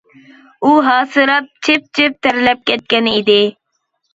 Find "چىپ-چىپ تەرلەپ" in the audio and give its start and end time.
1.67-2.67